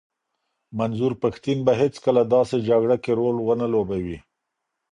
[0.79, 4.17] منظور پښتین به هیڅکله داسي جګړه کي رول ونه لوبوي.